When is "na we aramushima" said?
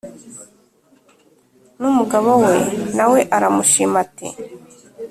2.97-3.95